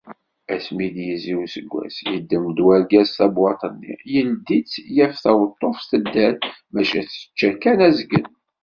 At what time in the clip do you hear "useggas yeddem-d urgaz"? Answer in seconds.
1.43-3.09